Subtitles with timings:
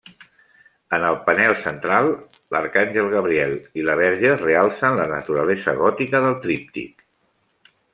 [0.97, 2.09] En el panel central,
[2.57, 7.11] l'arcàngel Gabriel i la Verge realcen la naturalesa gòtica del tríptic.